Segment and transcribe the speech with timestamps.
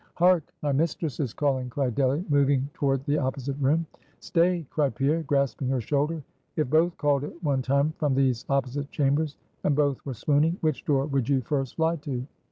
[0.15, 0.51] "Hark!
[0.63, 3.85] my mistress is calling" cried Delly, moving toward the opposite room.
[4.19, 6.23] "Stay!" cried Pierre, grasping her shoulder;
[6.55, 10.85] "if both called at one time from these opposite chambers, and both were swooning, which
[10.85, 12.25] door would you first fly to?"